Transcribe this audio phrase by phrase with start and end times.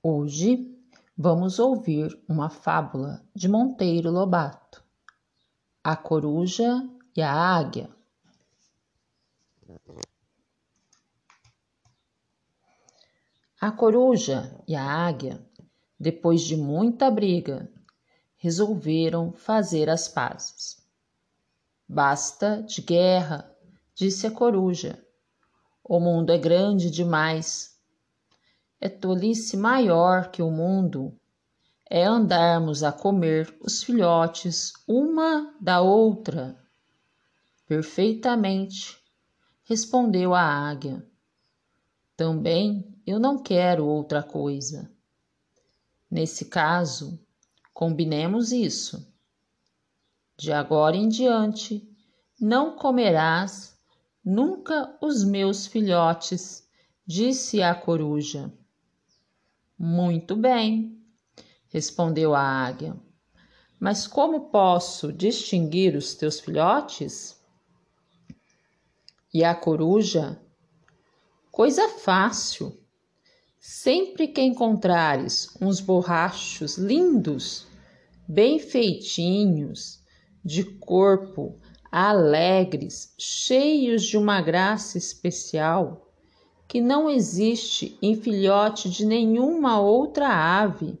[0.00, 0.80] Hoje
[1.16, 4.80] vamos ouvir uma fábula de Monteiro Lobato,
[5.82, 7.90] A Coruja e a Águia.
[13.60, 15.44] A coruja e a águia,
[15.98, 17.68] depois de muita briga,
[18.36, 20.80] resolveram fazer as pazes.
[21.88, 23.52] Basta de guerra,
[23.96, 25.04] disse a coruja.
[25.82, 27.77] O mundo é grande demais
[28.80, 31.12] é tolice maior que o mundo
[31.90, 36.56] é andarmos a comer os filhotes uma da outra.
[37.66, 39.02] Perfeitamente,
[39.64, 41.04] respondeu a águia.
[42.16, 44.90] Também eu não quero outra coisa.
[46.10, 47.18] Nesse caso,
[47.72, 49.12] combinemos isso.
[50.36, 51.88] De agora em diante,
[52.40, 53.76] não comerás
[54.24, 56.68] nunca os meus filhotes,
[57.06, 58.52] disse a coruja.
[59.78, 60.98] Muito bem,
[61.68, 62.96] respondeu a águia.
[63.78, 67.40] Mas como posso distinguir os teus filhotes?
[69.32, 70.42] E a coruja?
[71.52, 72.76] Coisa fácil.
[73.60, 77.68] Sempre que encontrares uns borrachos lindos,
[78.26, 80.02] bem feitinhos,
[80.44, 81.56] de corpo,
[81.92, 86.07] alegres, cheios de uma graça especial,
[86.68, 91.00] que não existe em filhote de nenhuma outra ave.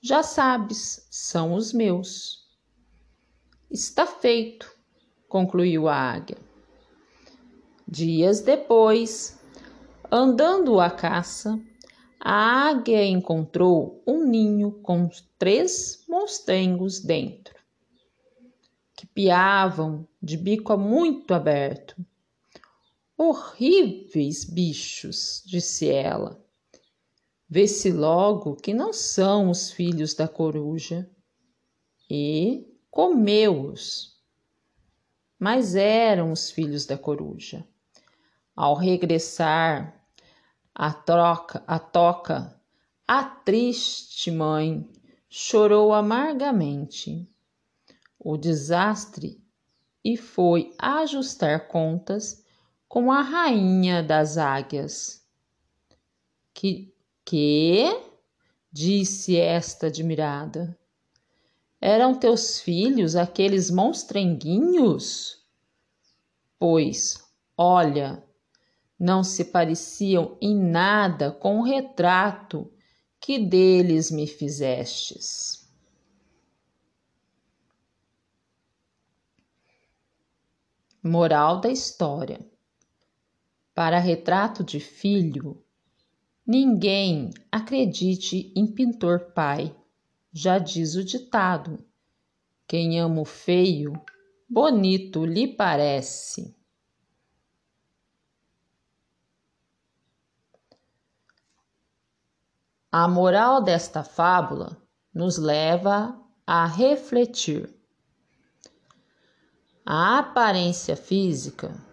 [0.00, 2.48] Já sabes, são os meus.
[3.70, 4.72] Está feito,
[5.28, 6.38] concluiu a águia.
[7.86, 9.38] Dias depois,
[10.10, 11.60] andando à caça,
[12.18, 17.54] a águia encontrou um ninho com três monstrengos dentro,
[18.96, 21.94] que piavam de bico muito aberto
[23.22, 26.42] Horríveis bichos, disse ela.
[27.46, 31.06] Vê-se logo que não são os filhos da coruja.
[32.08, 34.18] E comeu-os.
[35.38, 37.68] Mas eram os filhos da coruja.
[38.56, 40.02] Ao regressar
[40.74, 42.58] a troca, a toca,
[43.06, 44.88] a triste mãe
[45.28, 47.28] chorou amargamente
[48.18, 49.44] o desastre
[50.02, 52.48] e foi ajustar contas
[52.90, 55.24] com a rainha das águias.
[56.52, 56.92] Que,
[57.24, 57.84] que?
[58.72, 60.76] disse esta admirada.
[61.80, 65.40] Eram teus filhos aqueles monstrenguinhos?
[66.58, 67.16] Pois,
[67.56, 68.24] olha,
[68.98, 72.68] não se pareciam em nada com o retrato
[73.20, 75.70] que deles me fizestes.
[81.00, 82.49] Moral da história.
[83.80, 85.64] Para retrato de filho,
[86.46, 89.74] ninguém acredite em pintor pai.
[90.30, 91.82] Já diz o ditado:
[92.68, 93.94] quem ama o feio,
[94.46, 96.54] bonito lhe parece.
[102.92, 104.76] A moral desta fábula
[105.14, 107.74] nos leva a refletir.
[109.86, 111.88] A aparência física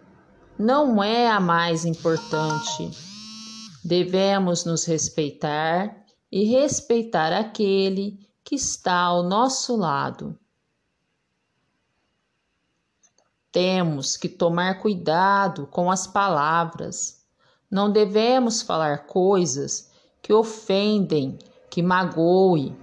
[0.58, 2.90] não é a mais importante.
[3.84, 10.38] Devemos nos respeitar e respeitar aquele que está ao nosso lado.
[13.52, 17.24] Temos que tomar cuidado com as palavras.
[17.70, 19.92] Não devemos falar coisas
[20.22, 21.38] que ofendem,
[21.70, 22.76] que magoem.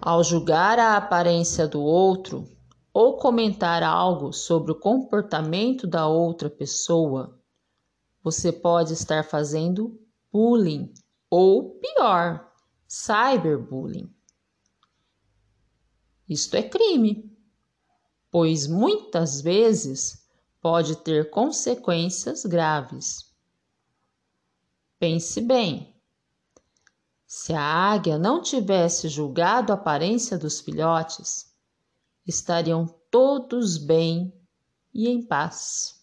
[0.00, 2.48] Ao julgar a aparência do outro,
[2.98, 7.38] ou comentar algo sobre o comportamento da outra pessoa,
[8.22, 10.00] você pode estar fazendo
[10.32, 10.94] bullying
[11.28, 12.50] ou pior,
[12.88, 14.10] cyberbullying.
[16.26, 17.30] Isto é crime,
[18.30, 20.26] pois muitas vezes
[20.58, 23.30] pode ter consequências graves.
[24.98, 25.94] Pense bem.
[27.26, 31.54] Se a águia não tivesse julgado a aparência dos filhotes,
[32.26, 34.32] estariam todos bem
[34.92, 35.95] e em paz.